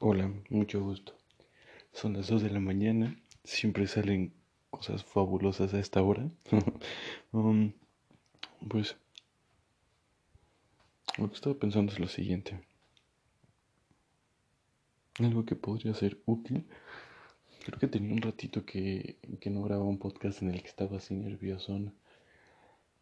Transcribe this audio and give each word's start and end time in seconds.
Hola, 0.00 0.32
mucho 0.48 0.80
gusto. 0.80 1.12
Son 1.92 2.12
las 2.12 2.28
2 2.28 2.42
de 2.42 2.50
la 2.50 2.60
mañana. 2.60 3.20
Siempre 3.42 3.88
salen 3.88 4.32
cosas 4.70 5.02
fabulosas 5.04 5.74
a 5.74 5.80
esta 5.80 6.02
hora. 6.02 6.30
Um, 7.32 7.72
pues 8.68 8.96
lo 11.18 11.28
que 11.28 11.34
estaba 11.34 11.58
pensando 11.58 11.92
es 11.92 11.98
lo 11.98 12.06
siguiente. 12.06 12.60
Algo 15.18 15.44
que 15.44 15.56
podría 15.56 15.92
ser 15.94 16.22
útil. 16.26 16.64
Creo 17.64 17.78
que 17.80 17.88
tenía 17.88 18.14
un 18.14 18.22
ratito 18.22 18.64
que, 18.64 19.18
que 19.40 19.50
no 19.50 19.62
grababa 19.62 19.88
un 19.88 19.98
podcast 19.98 20.42
en 20.42 20.50
el 20.50 20.62
que 20.62 20.68
estaba 20.68 20.98
así 20.98 21.14
nervioso. 21.14 21.76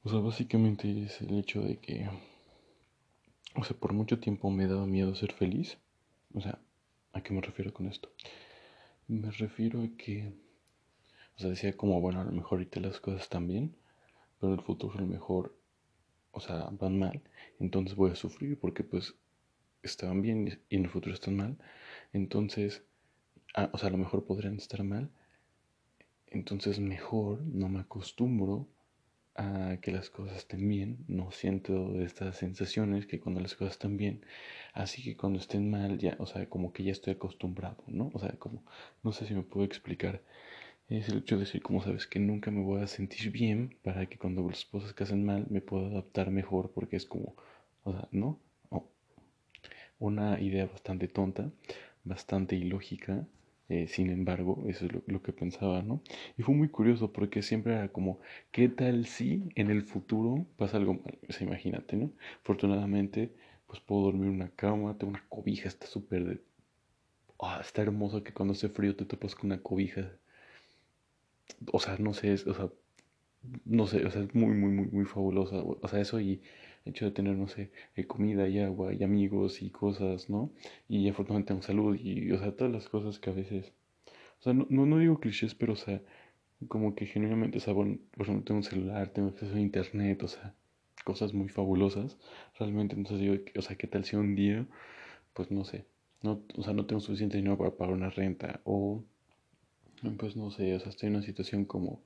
O 0.02 0.08
sea, 0.08 0.20
básicamente 0.20 1.04
es 1.04 1.20
el 1.20 1.38
hecho 1.38 1.60
de 1.60 1.76
que, 1.76 2.08
o 3.54 3.64
sea, 3.64 3.76
por 3.76 3.92
mucho 3.92 4.18
tiempo 4.18 4.50
me 4.50 4.66
daba 4.66 4.86
miedo 4.86 5.14
ser 5.14 5.32
feliz. 5.32 5.78
O 6.34 6.40
sea, 6.40 6.58
¿A 7.16 7.22
qué 7.22 7.32
me 7.32 7.40
refiero 7.40 7.72
con 7.72 7.86
esto? 7.86 8.10
Me 9.08 9.30
refiero 9.30 9.80
a 9.80 9.88
que, 9.96 10.34
o 11.34 11.38
sea, 11.38 11.48
decía 11.48 11.74
como, 11.74 11.98
bueno, 11.98 12.20
a 12.20 12.24
lo 12.24 12.30
mejor 12.30 12.58
ahorita 12.58 12.78
las 12.80 13.00
cosas 13.00 13.22
están 13.22 13.48
bien, 13.48 13.74
pero 14.38 14.52
en 14.52 14.58
el 14.58 14.64
futuro 14.66 14.98
a 14.98 15.00
lo 15.00 15.06
mejor, 15.06 15.56
o 16.30 16.40
sea, 16.40 16.68
van 16.72 16.98
mal, 16.98 17.22
entonces 17.58 17.96
voy 17.96 18.10
a 18.10 18.16
sufrir 18.16 18.60
porque 18.60 18.84
pues 18.84 19.14
estaban 19.82 20.20
bien 20.20 20.60
y 20.68 20.76
en 20.76 20.84
el 20.84 20.90
futuro 20.90 21.14
están 21.14 21.36
mal, 21.36 21.56
entonces, 22.12 22.84
o 23.72 23.78
sea, 23.78 23.88
a 23.88 23.92
lo 23.92 23.96
mejor 23.96 24.26
podrían 24.26 24.56
estar 24.56 24.84
mal, 24.84 25.08
entonces 26.26 26.80
mejor 26.80 27.40
no 27.46 27.70
me 27.70 27.80
acostumbro 27.80 28.68
a 29.36 29.78
que 29.80 29.92
las 29.92 30.10
cosas 30.10 30.36
estén 30.38 30.68
bien, 30.68 31.04
no 31.08 31.30
siento 31.30 32.00
estas 32.00 32.36
sensaciones 32.38 33.06
que 33.06 33.20
cuando 33.20 33.40
las 33.40 33.54
cosas 33.54 33.74
están 33.74 33.96
bien, 33.96 34.24
así 34.74 35.02
que 35.02 35.16
cuando 35.16 35.38
estén 35.38 35.70
mal 35.70 35.98
ya, 35.98 36.16
o 36.18 36.26
sea, 36.26 36.48
como 36.48 36.72
que 36.72 36.84
ya 36.84 36.92
estoy 36.92 37.14
acostumbrado, 37.14 37.82
¿no? 37.86 38.10
O 38.14 38.18
sea, 38.18 38.32
como, 38.38 38.62
no 39.02 39.12
sé 39.12 39.26
si 39.26 39.34
me 39.34 39.42
puedo 39.42 39.66
explicar, 39.66 40.22
es 40.88 41.08
el 41.08 41.18
hecho 41.18 41.36
de 41.36 41.42
decir, 41.44 41.62
como 41.62 41.82
sabes, 41.82 42.06
que 42.06 42.20
nunca 42.20 42.50
me 42.50 42.62
voy 42.62 42.82
a 42.82 42.86
sentir 42.86 43.30
bien 43.32 43.76
para 43.82 44.06
que 44.06 44.18
cuando 44.18 44.48
las 44.48 44.64
cosas 44.64 44.92
que 44.94 45.04
hacen 45.04 45.24
mal 45.24 45.46
me 45.50 45.60
pueda 45.60 45.88
adaptar 45.88 46.30
mejor, 46.30 46.72
porque 46.72 46.96
es 46.96 47.06
como, 47.06 47.34
o 47.84 47.92
sea, 47.92 48.08
¿no? 48.12 48.40
una 49.98 50.40
idea 50.40 50.66
bastante 50.66 51.08
tonta, 51.08 51.50
bastante 52.04 52.56
ilógica, 52.56 53.26
eh, 53.68 53.88
sin 53.88 54.10
embargo, 54.10 54.64
eso 54.68 54.86
es 54.86 54.92
lo, 55.06 55.22
que 55.22 55.32
pensaba, 55.32 55.82
¿no? 55.82 56.00
Y 56.38 56.42
fue 56.42 56.54
muy 56.54 56.68
curioso 56.68 57.12
porque 57.12 57.42
siempre 57.42 57.74
era 57.74 57.88
como, 57.88 58.20
¿qué 58.52 58.68
tal 58.68 59.06
si 59.06 59.48
en 59.56 59.70
el 59.70 59.82
futuro 59.82 60.46
pasa 60.56 60.76
algo 60.76 60.94
mal? 60.94 61.18
O 61.28 61.32
sea, 61.32 61.46
imagínate, 61.46 61.96
¿no? 61.96 62.12
Afortunadamente, 62.42 63.34
pues 63.66 63.80
puedo 63.80 64.02
dormir 64.04 64.28
en 64.28 64.34
una 64.36 64.50
cama, 64.50 64.96
tengo 64.98 65.10
una 65.10 65.24
cobija, 65.28 65.68
está 65.68 65.86
súper 65.86 66.24
de... 66.24 66.42
Ah, 67.40 67.58
está 67.60 67.82
hermoso 67.82 68.22
que 68.22 68.32
cuando 68.32 68.52
hace 68.54 68.68
frío 68.68 68.96
te 68.96 69.04
topas 69.04 69.34
con 69.34 69.50
una 69.50 69.62
cobija. 69.62 70.12
O 71.72 71.80
sea, 71.80 71.96
no 71.98 72.14
sé, 72.14 72.32
o 72.34 72.54
sea, 72.54 72.70
no 73.64 73.86
sé, 73.86 74.04
o 74.06 74.10
sea, 74.10 74.22
es 74.22 74.34
muy, 74.34 74.54
muy, 74.54 74.70
muy, 74.70 74.86
muy 74.86 75.04
fabulosa. 75.04 75.56
O 75.56 75.88
sea, 75.88 76.00
eso 76.00 76.20
y 76.20 76.42
hecho 76.86 77.04
de 77.06 77.10
tener, 77.12 77.36
no 77.36 77.48
sé, 77.48 77.70
eh, 77.96 78.06
comida 78.06 78.48
y 78.48 78.58
agua 78.60 78.94
y 78.94 79.02
amigos 79.02 79.62
y 79.62 79.70
cosas, 79.70 80.30
¿no? 80.30 80.50
Y 80.88 81.08
afortunadamente 81.08 81.48
tengo 81.48 81.62
salud 81.62 81.96
y, 82.00 82.30
o 82.32 82.38
sea, 82.38 82.52
todas 82.56 82.72
las 82.72 82.88
cosas 82.88 83.18
que 83.18 83.30
a 83.30 83.32
veces, 83.32 83.72
o 84.40 84.42
sea, 84.42 84.52
no, 84.54 84.66
no, 84.68 84.98
digo 84.98 85.20
clichés, 85.20 85.54
pero, 85.54 85.74
o 85.74 85.76
sea, 85.76 86.00
como 86.68 86.94
que 86.94 87.06
genuinamente, 87.06 87.58
o 87.58 87.60
sea, 87.60 87.74
por 87.74 87.86
ejemplo, 87.88 88.44
tengo 88.44 88.58
un 88.58 88.64
celular, 88.64 89.08
tengo 89.10 89.28
acceso 89.28 89.54
a 89.54 89.60
internet, 89.60 90.22
o 90.22 90.28
sea, 90.28 90.54
cosas 91.04 91.34
muy 91.34 91.48
fabulosas, 91.48 92.18
realmente, 92.58 92.96
entonces 92.96 93.20
digo, 93.20 93.36
o 93.56 93.62
sea, 93.62 93.76
¿qué 93.76 93.86
tal 93.86 94.04
si 94.04 94.16
un 94.16 94.34
día, 94.34 94.66
pues 95.34 95.50
no 95.50 95.64
sé, 95.64 95.86
no, 96.22 96.42
o 96.56 96.62
sea, 96.62 96.72
no 96.72 96.86
tengo 96.86 97.00
suficiente 97.00 97.36
dinero 97.36 97.58
para 97.58 97.70
pagar 97.72 97.94
una 97.94 98.10
renta 98.10 98.60
o, 98.64 99.04
pues 100.18 100.36
no 100.36 100.50
sé, 100.50 100.74
o 100.74 100.80
sea, 100.80 100.90
estoy 100.90 101.08
en 101.08 101.16
una 101.16 101.24
situación 101.24 101.64
como, 101.64 102.02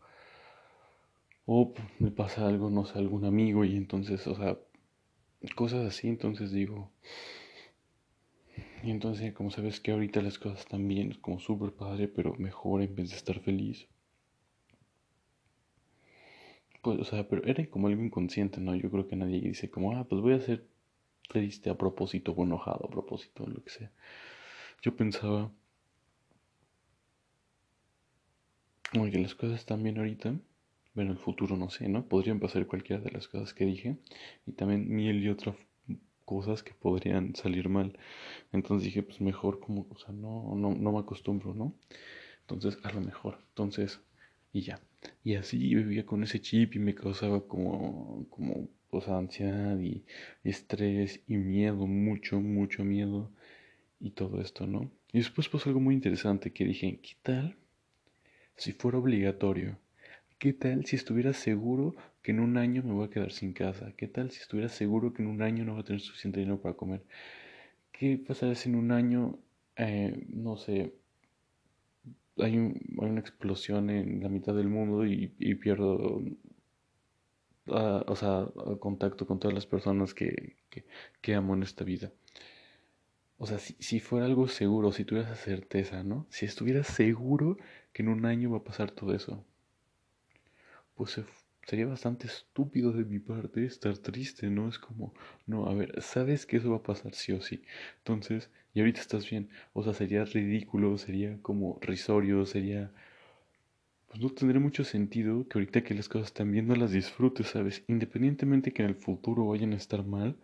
o 1.46 1.72
me 1.98 2.10
pasa 2.10 2.46
algo, 2.46 2.70
no 2.70 2.84
sé, 2.86 2.98
algún 2.98 3.24
amigo 3.24 3.64
y 3.64 3.76
entonces, 3.76 4.26
o 4.26 4.34
sea, 4.36 4.58
cosas 5.54 5.86
así, 5.86 6.08
entonces 6.08 6.52
digo, 6.52 6.90
y 8.82 8.90
entonces 8.90 9.32
como 9.34 9.50
sabes 9.50 9.80
que 9.80 9.92
ahorita 9.92 10.22
las 10.22 10.38
cosas 10.38 10.60
están 10.60 10.86
bien, 10.88 11.10
es 11.12 11.18
como 11.18 11.38
súper 11.40 11.72
padre, 11.72 12.08
pero 12.08 12.34
mejor 12.36 12.82
en 12.82 12.94
vez 12.94 13.10
de 13.10 13.16
estar 13.16 13.40
feliz. 13.40 13.88
Pues, 16.82 16.98
o 16.98 17.04
sea, 17.04 17.28
pero 17.28 17.44
era 17.44 17.64
como 17.68 17.88
algo 17.88 18.02
inconsciente, 18.02 18.60
¿no? 18.60 18.74
Yo 18.74 18.90
creo 18.90 19.06
que 19.06 19.16
nadie 19.16 19.40
dice 19.40 19.70
como, 19.70 19.96
ah, 19.96 20.04
pues 20.08 20.22
voy 20.22 20.32
a 20.34 20.40
ser 20.40 20.66
triste 21.28 21.70
a 21.70 21.76
propósito 21.76 22.32
o 22.32 22.42
enojado 22.44 22.86
a 22.86 22.90
propósito, 22.90 23.46
lo 23.46 23.62
que 23.62 23.70
sea. 23.70 23.92
Yo 24.82 24.96
pensaba, 24.96 25.52
oye, 28.98 29.18
las 29.18 29.34
cosas 29.34 29.60
están 29.60 29.82
bien 29.82 29.98
ahorita, 29.98 30.34
bueno, 30.94 31.12
el 31.12 31.18
futuro 31.18 31.56
no 31.56 31.70
sé, 31.70 31.88
¿no? 31.88 32.06
Podrían 32.06 32.40
pasar 32.40 32.66
cualquiera 32.66 33.02
de 33.02 33.10
las 33.10 33.28
cosas 33.28 33.54
que 33.54 33.64
dije 33.64 33.98
y 34.46 34.52
también 34.52 34.88
mil 34.88 35.22
y 35.22 35.28
otras 35.28 35.56
cosas 36.24 36.62
que 36.62 36.74
podrían 36.74 37.34
salir 37.34 37.68
mal. 37.68 37.98
Entonces 38.52 38.84
dije, 38.84 39.02
pues 39.02 39.20
mejor 39.20 39.58
como, 39.58 39.86
o 39.90 39.98
sea, 39.98 40.12
no, 40.12 40.54
no, 40.56 40.74
no 40.74 40.92
me 40.92 41.00
acostumbro, 41.00 41.54
¿no? 41.54 41.74
Entonces, 42.42 42.78
a 42.84 42.92
lo 42.92 43.00
mejor. 43.00 43.38
Entonces, 43.48 44.00
y 44.52 44.60
ya. 44.62 44.80
Y 45.24 45.34
así 45.34 45.58
vivía 45.74 46.06
con 46.06 46.22
ese 46.22 46.40
chip 46.40 46.76
y 46.76 46.78
me 46.78 46.94
causaba 46.94 47.46
como, 47.48 48.26
como, 48.30 48.68
o 48.90 49.00
sea, 49.00 49.18
ansiedad 49.18 49.76
y 49.80 50.04
estrés 50.44 51.22
y 51.26 51.36
miedo, 51.36 51.86
mucho, 51.88 52.40
mucho 52.40 52.84
miedo 52.84 53.32
y 54.00 54.10
todo 54.12 54.40
esto, 54.40 54.68
¿no? 54.68 54.92
Y 55.12 55.18
después 55.18 55.48
pasó 55.48 55.68
algo 55.70 55.80
muy 55.80 55.94
interesante 55.96 56.52
que 56.52 56.64
dije, 56.64 57.00
¿qué 57.02 57.14
tal 57.22 57.56
si 58.56 58.72
fuera 58.72 58.98
obligatorio? 58.98 59.79
¿Qué 60.40 60.54
tal 60.54 60.86
si 60.86 60.96
estuviera 60.96 61.34
seguro 61.34 61.94
que 62.22 62.30
en 62.30 62.40
un 62.40 62.56
año 62.56 62.82
me 62.82 62.94
voy 62.94 63.06
a 63.06 63.10
quedar 63.10 63.30
sin 63.30 63.52
casa? 63.52 63.92
¿Qué 63.94 64.08
tal 64.08 64.30
si 64.30 64.40
estuviera 64.40 64.70
seguro 64.70 65.12
que 65.12 65.22
en 65.22 65.28
un 65.28 65.42
año 65.42 65.66
no 65.66 65.72
voy 65.74 65.82
a 65.82 65.84
tener 65.84 66.00
suficiente 66.00 66.40
dinero 66.40 66.62
para 66.62 66.74
comer? 66.74 67.04
¿Qué 67.92 68.16
pasaría 68.16 68.54
si 68.54 68.70
en 68.70 68.76
un 68.76 68.90
año, 68.90 69.38
eh, 69.76 70.24
no 70.28 70.56
sé, 70.56 70.94
hay, 72.38 72.56
una 72.96 73.20
explosión 73.20 73.90
en 73.90 74.22
la 74.22 74.30
mitad 74.30 74.54
del 74.54 74.68
mundo 74.68 75.04
y, 75.04 75.28
pierdo, 75.56 76.22
ah, 77.68 78.02
o 78.06 78.16
sea, 78.16 78.46
contacto 78.80 79.26
con 79.26 79.38
todas 79.40 79.54
las 79.54 79.66
personas 79.66 80.14
que, 80.14 80.56
que, 81.20 81.34
amo 81.34 81.54
en 81.54 81.64
esta 81.64 81.84
vida? 81.84 82.12
O 83.36 83.46
sea, 83.46 83.58
si, 83.58 83.74
si, 83.78 84.00
fuera 84.00 84.24
algo 84.24 84.48
seguro, 84.48 84.90
si 84.92 85.04
tuvieras 85.04 85.38
certeza, 85.38 86.02
¿no? 86.02 86.26
Si 86.30 86.46
estuvieras 86.46 86.86
seguro 86.86 87.58
que 87.92 88.02
en 88.02 88.08
un 88.08 88.24
año 88.24 88.50
va 88.50 88.58
a 88.58 88.64
pasar 88.64 88.90
todo 88.92 89.14
eso 89.14 89.44
pues 91.00 91.18
sería 91.66 91.86
bastante 91.86 92.26
estúpido 92.26 92.92
de 92.92 93.06
mi 93.06 93.20
parte 93.20 93.64
estar 93.64 93.96
triste, 93.96 94.50
¿no? 94.50 94.68
Es 94.68 94.78
como, 94.78 95.14
no, 95.46 95.66
a 95.66 95.72
ver, 95.74 96.02
sabes 96.02 96.44
que 96.44 96.58
eso 96.58 96.70
va 96.72 96.76
a 96.76 96.82
pasar 96.82 97.14
sí 97.14 97.32
o 97.32 97.40
sí. 97.40 97.62
Entonces, 97.98 98.50
y 98.74 98.80
ahorita 98.80 99.00
estás 99.00 99.28
bien. 99.30 99.48
O 99.72 99.82
sea, 99.82 99.94
sería 99.94 100.26
ridículo, 100.26 100.98
sería 100.98 101.38
como 101.40 101.78
risorio, 101.80 102.44
sería... 102.44 102.92
Pues 104.08 104.20
no 104.20 104.28
tendría 104.28 104.60
mucho 104.60 104.84
sentido 104.84 105.48
que 105.48 105.58
ahorita 105.58 105.82
que 105.82 105.94
las 105.94 106.10
cosas 106.10 106.34
también 106.34 106.66
no 106.68 106.74
las 106.76 106.92
disfrutes, 106.92 107.46
¿sabes? 107.46 107.82
Independientemente 107.88 108.72
que 108.74 108.82
en 108.82 108.90
el 108.90 108.94
futuro 108.94 109.46
vayan 109.46 109.72
a 109.72 109.76
estar 109.76 110.04
mal. 110.04 110.36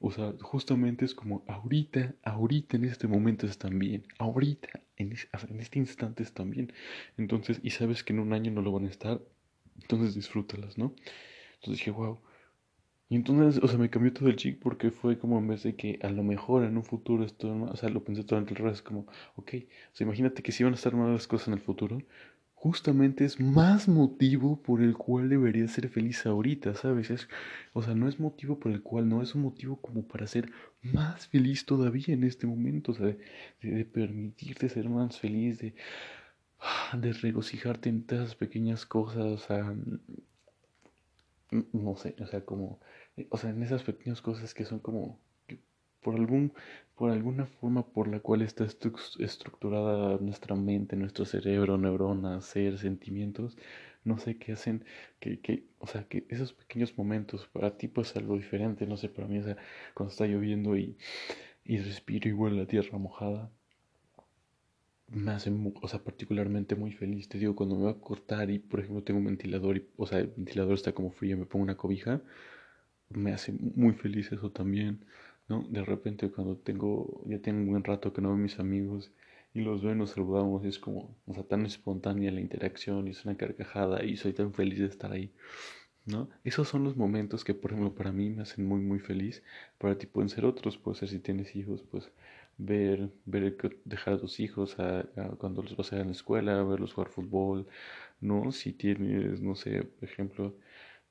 O 0.00 0.10
sea, 0.12 0.34
justamente 0.40 1.04
es 1.04 1.14
como 1.14 1.44
ahorita, 1.48 2.14
ahorita 2.24 2.76
en 2.78 2.84
este 2.86 3.08
momento 3.08 3.46
están 3.46 3.78
bien. 3.78 4.06
Ahorita, 4.18 4.68
en, 4.96 5.14
en 5.50 5.60
este 5.60 5.78
instante 5.78 6.22
están 6.22 6.50
bien. 6.50 6.72
Entonces, 7.18 7.60
y 7.62 7.70
sabes 7.70 8.04
que 8.04 8.12
en 8.14 8.20
un 8.20 8.32
año 8.32 8.50
no 8.52 8.62
lo 8.62 8.72
van 8.72 8.86
a 8.86 8.90
estar, 8.90 9.20
entonces 9.80 10.14
disfrútalas, 10.14 10.78
¿no? 10.78 10.94
Entonces 11.56 11.78
dije, 11.78 11.90
wow. 11.90 12.18
Y 13.08 13.16
entonces, 13.16 13.62
o 13.62 13.66
sea, 13.66 13.76
me 13.76 13.90
cambió 13.90 14.12
todo 14.12 14.28
el 14.28 14.36
chip 14.36 14.62
porque 14.62 14.92
fue 14.92 15.18
como 15.18 15.38
en 15.38 15.48
vez 15.48 15.64
de 15.64 15.74
que 15.74 15.98
a 16.02 16.10
lo 16.10 16.22
mejor 16.22 16.64
en 16.64 16.76
un 16.76 16.84
futuro 16.84 17.24
esto, 17.24 17.52
o 17.52 17.76
sea, 17.76 17.88
lo 17.88 18.04
pensé 18.04 18.22
todo 18.22 18.38
el 18.38 18.46
revés, 18.46 18.82
como, 18.82 19.00
ok, 19.34 19.54
o 19.92 19.96
sea, 19.96 20.04
imagínate 20.06 20.42
que 20.42 20.52
si 20.52 20.62
van 20.62 20.74
a 20.74 20.76
estar 20.76 20.94
malas 20.94 21.26
cosas 21.26 21.48
en 21.48 21.54
el 21.54 21.60
futuro, 21.60 21.98
justamente 22.54 23.24
es 23.24 23.40
más 23.40 23.88
motivo 23.88 24.62
por 24.62 24.82
el 24.82 24.94
cual 24.96 25.28
debería 25.28 25.66
ser 25.66 25.88
feliz 25.88 26.24
ahorita, 26.26 26.74
¿sabes? 26.74 27.10
Es, 27.10 27.28
o 27.72 27.82
sea, 27.82 27.94
no 27.94 28.06
es 28.08 28.20
motivo 28.20 28.60
por 28.60 28.70
el 28.70 28.82
cual, 28.82 29.08
no 29.08 29.22
es 29.22 29.34
un 29.34 29.42
motivo 29.42 29.80
como 29.80 30.06
para 30.06 30.26
ser 30.26 30.52
más 30.82 31.26
feliz 31.28 31.64
todavía 31.64 32.14
en 32.14 32.22
este 32.22 32.46
momento, 32.46 32.92
o 32.92 32.94
sea, 32.94 33.06
de, 33.06 33.18
de 33.62 33.84
permitirte 33.86 34.68
ser 34.68 34.88
más 34.88 35.18
feliz, 35.18 35.58
de 35.58 35.74
de 36.94 37.12
regocijarte 37.12 37.88
en 37.88 38.06
todas 38.06 38.24
esas 38.26 38.36
pequeñas 38.36 38.86
cosas, 38.86 39.24
o 39.24 39.38
sea, 39.38 39.64
mm, 41.50 41.64
no 41.72 41.96
sé, 41.96 42.14
o 42.20 42.26
sea, 42.26 42.44
como, 42.44 42.80
eh, 43.16 43.26
o 43.30 43.36
sea, 43.36 43.50
en 43.50 43.62
esas 43.62 43.82
pequeñas 43.82 44.20
cosas 44.22 44.54
que 44.54 44.64
son 44.64 44.78
como, 44.80 45.20
por 46.02 46.14
algún, 46.16 46.52
por 46.96 47.10
alguna 47.10 47.46
forma 47.46 47.86
por 47.92 48.08
la 48.08 48.20
cual 48.20 48.42
está 48.42 48.64
estructurada 48.64 50.18
nuestra 50.20 50.56
mente, 50.56 50.96
nuestro 50.96 51.24
cerebro, 51.24 51.78
neuronas, 51.78 52.44
ser, 52.46 52.78
sentimientos, 52.78 53.56
no 54.04 54.18
sé 54.18 54.38
qué 54.38 54.52
hacen, 54.52 54.84
que, 55.20 55.40
que, 55.40 55.66
o 55.78 55.86
sea, 55.86 56.04
que 56.08 56.26
esos 56.30 56.52
pequeños 56.54 56.96
momentos 56.98 57.46
para 57.48 57.76
ti 57.76 57.88
pues 57.88 58.16
algo 58.16 58.36
diferente, 58.36 58.86
no 58.86 58.96
sé, 58.96 59.08
para 59.08 59.28
mí, 59.28 59.38
o 59.38 59.44
sea, 59.44 59.56
cuando 59.94 60.12
está 60.12 60.26
lloviendo 60.26 60.76
y, 60.76 60.96
y 61.64 61.78
respiro 61.78 62.28
igual 62.28 62.56
la 62.56 62.66
tierra 62.66 62.98
mojada, 62.98 63.50
me 65.10 65.32
hace, 65.32 65.52
o 65.82 65.88
sea, 65.88 66.02
particularmente 66.02 66.76
muy 66.76 66.92
feliz. 66.92 67.28
Te 67.28 67.38
digo, 67.38 67.54
cuando 67.56 67.76
me 67.76 67.82
voy 67.82 67.92
a 67.92 68.00
cortar 68.00 68.50
y, 68.50 68.58
por 68.58 68.80
ejemplo, 68.80 69.02
tengo 69.02 69.18
un 69.18 69.26
ventilador 69.26 69.76
y, 69.76 69.86
o 69.96 70.06
sea, 70.06 70.18
el 70.20 70.28
ventilador 70.28 70.74
está 70.74 70.92
como 70.92 71.10
frío, 71.10 71.36
me 71.36 71.46
pongo 71.46 71.64
una 71.64 71.76
cobija, 71.76 72.22
me 73.10 73.32
hace 73.32 73.52
muy 73.52 73.92
feliz 73.94 74.32
eso 74.32 74.50
también, 74.50 75.04
¿no? 75.48 75.64
De 75.68 75.84
repente 75.84 76.30
cuando 76.30 76.56
tengo, 76.56 77.22
ya 77.26 77.40
tengo 77.40 77.60
un 77.60 77.68
buen 77.68 77.84
rato 77.84 78.12
que 78.12 78.20
no 78.22 78.28
veo 78.28 78.36
a 78.38 78.40
mis 78.40 78.58
amigos 78.60 79.12
y 79.54 79.60
los 79.62 79.82
veo 79.82 79.92
y 79.92 79.96
nos 79.96 80.10
saludamos, 80.10 80.64
es 80.64 80.78
como, 80.78 81.16
o 81.26 81.34
sea, 81.34 81.42
tan 81.44 81.66
espontánea 81.66 82.30
la 82.30 82.40
interacción 82.40 83.08
y 83.08 83.10
es 83.12 83.24
una 83.24 83.36
carcajada 83.36 84.04
y 84.04 84.16
soy 84.16 84.32
tan 84.32 84.54
feliz 84.54 84.78
de 84.78 84.86
estar 84.86 85.12
ahí. 85.12 85.32
¿no? 86.06 86.28
Esos 86.44 86.68
son 86.68 86.84
los 86.84 86.96
momentos 86.96 87.44
que, 87.44 87.54
por 87.54 87.72
ejemplo, 87.72 87.94
para 87.94 88.12
mí 88.12 88.30
me 88.30 88.42
hacen 88.42 88.66
muy, 88.66 88.80
muy 88.80 88.98
feliz. 89.00 89.42
Para 89.78 89.96
ti 89.98 90.06
pueden 90.06 90.28
ser 90.28 90.44
otros, 90.44 90.78
puede 90.78 90.98
ser 90.98 91.08
si 91.08 91.18
tienes 91.18 91.54
hijos, 91.56 91.82
pues 91.90 92.10
ver, 92.64 93.10
ver 93.24 93.56
dejar 93.84 94.14
a 94.14 94.20
tus 94.20 94.40
hijos 94.40 94.76
cuando 95.38 95.62
los 95.62 95.76
vas 95.76 95.92
a 95.92 95.96
ir 95.96 96.02
a 96.02 96.04
la 96.04 96.12
escuela, 96.12 96.62
verlos 96.62 96.92
jugar 96.94 97.10
fútbol, 97.10 97.66
¿no? 98.20 98.52
Si 98.52 98.72
tienes, 98.72 99.40
no 99.40 99.54
sé, 99.56 99.84
por 99.84 100.08
ejemplo, 100.08 100.54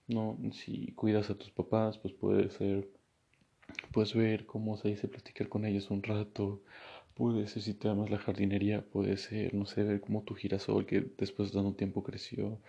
no, 0.08 0.38
si 0.54 0.94
cuidas 0.94 1.30
a 1.30 1.38
tus 1.38 1.52
papás, 1.52 1.98
pues 1.98 2.14
puede 2.14 2.50
ser, 2.52 2.90
puedes 3.92 4.14
ver 4.16 4.46
cómo 4.46 4.78
se 4.78 4.90
dice 4.90 5.08
platicar 5.08 5.50
con 5.50 5.66
ellos 5.66 5.90
un 5.92 6.04
rato, 6.04 6.62
puede 7.16 7.48
ser 7.48 7.62
si 7.64 7.74
te 7.74 7.90
amas 7.90 8.10
la 8.10 8.20
jardinería, 8.20 8.84
puede 8.86 9.18
ser, 9.18 9.54
no 9.54 9.66
sé, 9.66 9.84
ver 9.84 10.02
cómo 10.02 10.24
tu 10.24 10.36
girasol 10.36 10.86
que 10.86 11.02
después 11.18 11.52
de 11.52 11.60
un 11.60 11.76
tiempo 11.76 12.04
creció, 12.04 12.60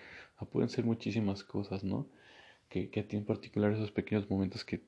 pueden 0.53 0.71
ser 0.71 0.85
muchísimas 0.85 1.45
cosas, 1.45 1.85
¿no? 1.85 2.09
Que, 2.69 2.91
que 2.91 3.01
a 3.01 3.09
ti 3.09 3.17
en 3.17 3.25
particular 3.27 3.73
esos 3.73 3.93
pequeños 3.93 4.31
momentos 4.31 4.65
que, 4.65 4.83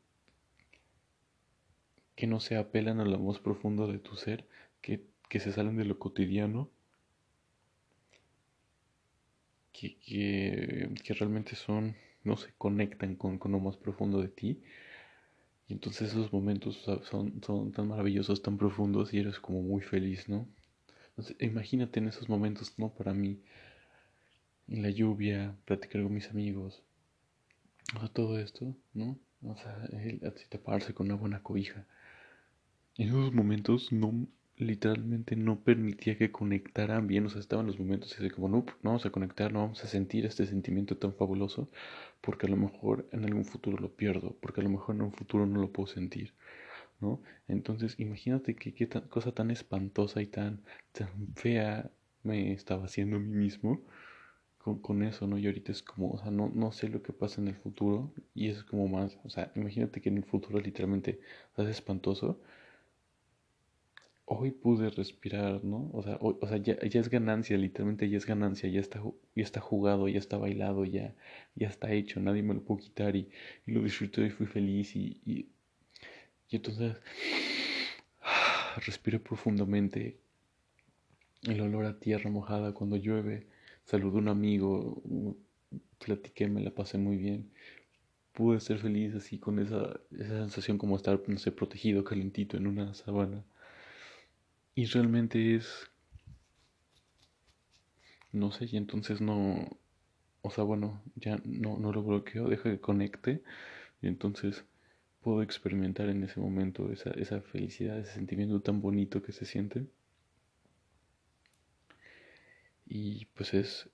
que 2.23 2.29
no 2.29 2.39
se 2.39 2.57
apelan 2.57 3.01
a 3.01 3.05
lo 3.05 3.19
más 3.19 3.41
profundo 3.41 3.89
de 3.89 3.99
tu 3.99 4.15
ser, 4.15 4.47
que, 4.81 5.05
que 5.29 5.41
se 5.41 5.51
salen 5.51 5.77
de 5.77 5.85
lo 5.85 5.99
cotidiano, 5.99 6.71
que, 9.73 9.99
que, 9.99 11.15
realmente 11.15 11.57
son, 11.57 11.97
no 12.23 12.37
se 12.37 12.53
conectan 12.57 13.17
con, 13.17 13.39
con, 13.39 13.51
lo 13.51 13.59
más 13.59 13.77
profundo 13.77 14.23
de 14.23 14.29
ti. 14.29 14.63
Y 15.67 15.73
entonces 15.73 16.11
esos 16.11 16.33
momentos 16.33 16.77
son, 17.11 17.43
son 17.43 17.73
tan 17.73 17.89
maravillosos, 17.89 18.41
tan 18.41 18.57
profundos 18.57 19.13
y 19.13 19.19
eres 19.19 19.41
como 19.41 19.61
muy 19.61 19.83
feliz, 19.83 20.29
¿no? 20.29 20.47
Entonces, 21.09 21.37
imagínate 21.41 21.99
en 21.99 22.07
esos 22.07 22.29
momentos, 22.29 22.79
¿no? 22.79 22.95
Para 22.95 23.13
mí, 23.13 23.41
en 24.69 24.81
la 24.81 24.91
lluvia, 24.91 25.57
platicar 25.65 26.05
con 26.05 26.15
mis 26.15 26.31
amigos, 26.31 26.85
o 27.97 27.99
sea, 27.99 28.09
todo 28.11 28.39
esto, 28.39 28.77
¿no? 28.95 29.19
O 29.45 29.57
sea, 29.57 29.89
el, 29.91 30.21
taparse 30.49 30.95
con 30.95 31.07
una 31.07 31.17
buena 31.17 31.43
cobija. 31.43 31.85
En 32.97 33.09
esos 33.09 33.33
momentos 33.33 33.91
no, 33.93 34.27
literalmente 34.57 35.35
no 35.37 35.61
permitía 35.61 36.19
que 36.19 36.31
conectaran 36.31 37.07
bien, 37.07 37.27
o 37.27 37.31
sea, 37.31 37.41
estaban 37.41 37.67
los 37.67 37.79
momentos 37.79 38.15
así 38.19 38.31
como, 38.31 38.49
no, 38.49 38.59
no 38.59 38.91
vamos 38.91 39.07
a 39.07 39.11
conectar, 39.11 39.53
no 39.53 39.61
vamos 39.61 39.83
a 39.85 39.87
sentir 39.89 40.27
este 40.27 40.47
sentimiento 40.47 40.97
tan 40.99 41.15
fabuloso, 41.15 41.71
porque 42.21 42.47
a 42.47 42.51
lo 42.51 42.57
mejor 42.57 43.09
en 43.13 43.25
algún 43.25 43.45
futuro 43.45 43.79
lo 43.79 43.95
pierdo, 43.95 44.37
porque 44.41 44.61
a 44.61 44.65
lo 44.65 44.71
mejor 44.71 44.95
en 44.95 45.03
un 45.03 45.13
futuro 45.13 45.47
no 45.47 45.61
lo 45.61 45.73
puedo 45.73 45.87
sentir, 45.87 46.35
¿no? 47.01 47.23
Entonces, 47.49 47.99
imagínate 47.99 48.55
que 48.57 48.75
qué 48.75 48.89
cosa 48.89 49.33
tan 49.33 49.51
espantosa 49.51 50.23
y 50.23 50.27
tan, 50.27 50.63
tan 50.93 51.09
fea 51.35 51.91
me 52.23 52.53
estaba 52.53 52.85
haciendo 52.85 53.17
a 53.17 53.21
mí 53.21 53.35
mismo 53.35 53.81
con, 54.59 54.81
con, 54.81 55.03
eso, 55.03 55.27
¿no? 55.27 55.39
Y 55.39 55.47
ahorita 55.47 55.73
es 55.73 55.83
como, 55.83 56.13
o 56.13 56.19
sea, 56.19 56.31
no, 56.31 56.51
no 56.55 56.73
sé 56.73 56.89
lo 56.89 57.03
que 57.03 57.13
pasa 57.13 57.41
en 57.41 57.49
el 57.49 57.57
futuro 57.57 58.13
y 58.35 58.49
es 58.51 58.65
como 58.65 58.89
más, 58.89 59.19
o 59.25 59.31
sea, 59.31 59.53
imagínate 59.57 60.01
que 60.01 60.09
en 60.11 60.19
el 60.19 60.25
futuro 60.25 60.61
literalmente 60.61 61.21
es 61.57 61.69
espantoso. 61.69 62.41
Hoy 64.35 64.51
pude 64.51 64.89
respirar, 64.91 65.63
¿no? 65.65 65.91
O 65.93 66.03
sea, 66.03 66.17
o 66.21 66.47
sea 66.47 66.57
ya, 66.57 66.75
es 66.75 67.09
ganancia, 67.11 67.57
literalmente 67.59 68.09
ya 68.09 68.17
es 68.17 68.27
ganancia, 68.27 68.69
ya 68.71 68.81
está, 68.81 69.03
ya 69.35 69.43
está 69.43 69.61
jugado, 69.61 70.09
ya 70.09 70.19
está 70.19 70.39
bailado, 70.39 70.85
ya, 70.85 71.15
ya 71.55 71.69
está 71.69 71.93
hecho, 71.93 72.21
nadie 72.21 72.43
me 72.43 72.55
lo 72.55 72.63
puede 72.65 72.83
quitar 72.83 73.15
y, 73.17 73.29
lo 73.67 73.83
disfruté 73.83 74.27
y 74.27 74.31
fui 74.31 74.47
feliz 74.47 74.97
y, 74.97 75.21
y, 75.27 75.49
entonces 76.51 76.97
respiré 78.87 79.19
profundamente 79.19 80.19
el 81.43 81.61
olor 81.61 81.85
a 81.87 81.99
tierra 81.99 82.31
mojada 82.31 82.73
cuando 82.73 82.97
llueve 82.97 83.47
saludé 83.85 84.17
a 84.17 84.21
un 84.21 84.29
amigo, 84.29 85.03
platiqué, 85.99 86.49
me 86.49 86.63
la 86.63 86.71
pasé 86.71 86.99
muy 86.99 87.17
bien. 87.17 87.51
Pude 88.33 88.61
ser 88.61 88.79
feliz 88.79 89.15
así 89.15 89.39
con 89.39 89.59
esa, 89.59 90.01
esa 90.11 90.39
sensación 90.41 90.79
como 90.79 90.97
estar, 90.97 91.21
protegido, 91.23 92.05
calentito 92.05 92.57
en 92.57 92.67
una 92.67 92.95
sabana. 92.95 93.45
Y 94.75 94.85
realmente 94.85 95.55
es... 95.57 95.91
No 98.33 98.51
sé, 98.51 98.65
y 98.67 98.77
entonces 98.77 99.21
no... 99.21 99.79
O 100.43 100.51
sea, 100.51 100.65
bueno, 100.65 101.03
ya 101.17 101.41
no, 101.45 101.79
no 101.79 101.93
lo 101.93 102.03
bloqueo, 102.03 102.49
deja 102.49 102.71
que 102.71 102.81
conecte. 102.81 103.43
Y 104.03 104.09
entonces 104.09 104.65
puedo 105.23 105.43
experimentar 105.43 106.09
en 106.11 106.25
ese 106.25 106.41
momento 106.41 106.93
esa, 106.93 107.11
esa 107.13 107.41
felicidad, 107.43 107.99
ese 108.01 108.15
sentimiento 108.15 108.61
tan 108.63 108.81
bonito 108.83 109.23
que 109.23 109.33
se 109.33 109.47
siente. 109.47 109.87
Y 112.87 113.25
pues 113.35 113.55
es, 113.55 113.89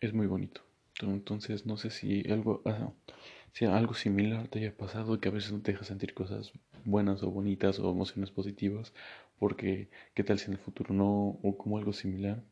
es 0.00 0.12
muy 0.12 0.26
bonito. 0.26 0.62
Entonces 1.00 1.64
no 1.64 1.76
sé 1.76 1.90
si 1.90 2.28
algo, 2.30 2.62
si 3.52 3.64
algo 3.64 3.94
similar 3.94 4.48
te 4.48 4.60
haya 4.60 4.76
pasado, 4.76 5.20
que 5.20 5.28
a 5.28 5.32
veces 5.32 5.52
no 5.52 5.60
te 5.60 5.72
deja 5.72 5.84
sentir 5.84 6.14
cosas 6.14 6.52
buenas 6.84 7.22
o 7.22 7.30
bonitas 7.30 7.78
o 7.78 7.90
emociones 7.90 8.30
positivas, 8.30 8.92
porque 9.38 9.88
qué 10.14 10.24
tal 10.24 10.38
si 10.38 10.46
en 10.46 10.52
el 10.52 10.58
futuro 10.58 10.94
no, 10.94 11.38
o 11.42 11.56
como 11.58 11.78
algo 11.78 11.92
similar. 11.92 12.42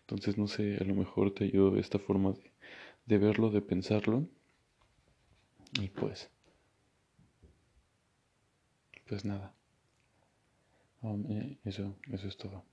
Entonces 0.00 0.36
no 0.38 0.48
sé, 0.48 0.76
a 0.80 0.84
lo 0.84 0.94
mejor 0.94 1.32
te 1.34 1.44
ayudo 1.44 1.78
esta 1.78 1.98
forma 1.98 2.34
de, 3.06 3.18
verlo, 3.18 3.50
de 3.50 3.62
pensarlo. 3.62 4.28
Y 5.80 5.88
pues, 5.88 6.30
pues 9.08 9.24
nada. 9.24 9.54
Eh, 11.02 11.58
eso, 11.64 11.96
eso 12.12 12.28
es 12.28 12.36
todo. 12.36 12.64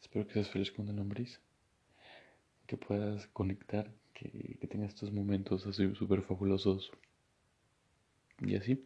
espero 0.00 0.26
que 0.26 0.34
seas 0.34 0.48
feliz 0.48 0.70
con 0.70 0.88
el 0.88 0.96
nombres, 0.96 1.40
que 2.66 2.76
puedas 2.76 3.26
conectar, 3.28 3.90
que, 4.20 4.58
que 4.60 4.66
tengas 4.66 4.90
estos 4.90 5.12
momentos 5.12 5.66
así 5.66 5.94
súper 5.94 6.22
fabulosos 6.22 6.90
y 8.40 8.56
así. 8.56 8.84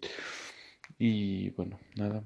Y 0.99 1.51
bueno, 1.51 1.79
nada. 1.97 2.23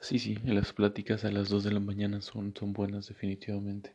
Sí, 0.00 0.18
sí, 0.20 0.36
las 0.44 0.72
pláticas 0.72 1.24
a 1.24 1.32
las 1.32 1.48
2 1.48 1.64
de 1.64 1.72
la 1.72 1.80
mañana 1.80 2.20
son, 2.20 2.54
son 2.56 2.72
buenas 2.72 3.08
definitivamente. 3.08 3.92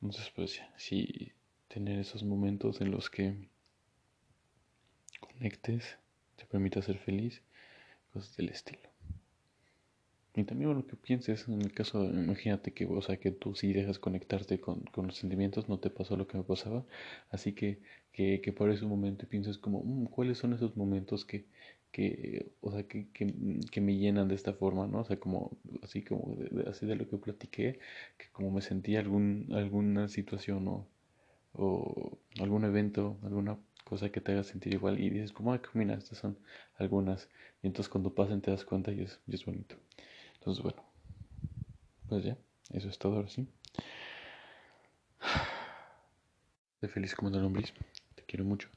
Entonces, 0.00 0.30
pues 0.34 0.60
sí, 0.76 1.32
tener 1.68 1.98
esos 1.98 2.22
momentos 2.22 2.80
en 2.80 2.90
los 2.90 3.10
que 3.10 3.48
conectes, 5.20 5.98
te 6.36 6.46
permita 6.46 6.82
ser 6.82 6.98
feliz 6.98 7.42
del 8.36 8.48
estilo. 8.48 8.95
Y 10.36 10.44
también 10.44 10.74
lo 10.74 10.86
que 10.86 10.96
pienses 10.96 11.48
en 11.48 11.62
el 11.62 11.72
caso, 11.72 12.04
imagínate 12.04 12.72
que, 12.72 12.84
o 12.86 13.00
sea, 13.02 13.16
que 13.16 13.30
tú 13.32 13.54
sí 13.54 13.72
dejas 13.72 13.98
conectarte 13.98 14.60
con, 14.60 14.80
con 14.92 15.06
los 15.06 15.16
sentimientos, 15.16 15.68
no 15.68 15.78
te 15.80 15.90
pasó 15.90 16.16
lo 16.16 16.26
que 16.28 16.36
me 16.38 16.44
pasaba, 16.44 16.84
así 17.30 17.52
que, 17.54 17.80
que, 18.12 18.40
que 18.42 18.52
por 18.52 18.70
ese 18.70 18.84
momento 18.86 19.26
piensas 19.26 19.56
como, 19.58 19.82
mm, 19.82 20.06
¿cuáles 20.06 20.38
son 20.38 20.52
esos 20.52 20.76
momentos 20.76 21.24
que, 21.24 21.46
que 21.90 22.52
o 22.60 22.70
sea, 22.72 22.82
que, 22.84 23.08
que, 23.12 23.34
que, 23.70 23.80
me 23.80 23.96
llenan 23.96 24.28
de 24.28 24.34
esta 24.34 24.52
forma, 24.52 24.86
¿no? 24.86 25.00
O 25.00 25.04
sea, 25.04 25.18
como, 25.18 25.56
así 25.82 26.02
como, 26.02 26.36
de, 26.36 26.68
así 26.68 26.84
de 26.86 26.96
lo 26.96 27.08
que 27.08 27.16
platiqué, 27.16 27.78
que 28.18 28.26
como 28.32 28.50
me 28.50 28.60
sentí 28.60 28.96
algún, 28.96 29.48
alguna 29.52 30.08
situación 30.08 30.68
o, 30.68 30.86
o 31.54 32.18
algún 32.40 32.64
evento, 32.64 33.18
alguna 33.22 33.58
cosa 33.84 34.10
que 34.10 34.20
te 34.20 34.32
haga 34.32 34.42
sentir 34.44 34.74
igual 34.74 35.00
y 35.00 35.10
dices 35.10 35.32
como, 35.32 35.52
ah, 35.54 35.60
mira, 35.74 35.94
estas 35.94 36.18
son 36.18 36.38
algunas. 36.76 37.28
Y 37.62 37.68
entonces 37.68 37.88
cuando 37.90 38.14
pasen 38.14 38.40
te 38.42 38.50
das 38.50 38.64
cuenta 38.64 38.92
y 38.92 39.02
es, 39.02 39.20
y 39.26 39.34
es 39.34 39.44
bonito. 39.46 39.76
Entonces, 40.46 40.62
bueno, 40.62 40.80
pues 42.08 42.22
ya, 42.22 42.38
eso 42.70 42.88
es 42.88 42.98
todo 43.00 43.16
ahora 43.16 43.28
sí. 43.28 43.48
Estoy 46.74 46.88
feliz 46.88 47.16
como 47.16 47.30
lombriz, 47.30 47.74
te 48.14 48.22
quiero 48.22 48.44
mucho. 48.44 48.68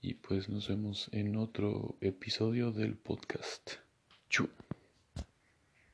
Y 0.00 0.14
pues 0.14 0.48
nos 0.48 0.68
vemos 0.68 1.08
en 1.10 1.34
otro 1.34 1.96
episodio 2.00 2.70
del 2.70 2.94
podcast. 2.94 3.72